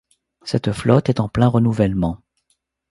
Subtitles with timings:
[0.41, 2.23] Cette flotte est en plein renouvellement.